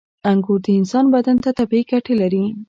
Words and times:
•انګور 0.31 0.59
د 0.65 0.67
انسان 0.79 1.05
بدن 1.15 1.37
ته 1.43 1.49
طبیعي 1.59 1.85
ګټې 1.91 2.13
لري. 2.21 2.43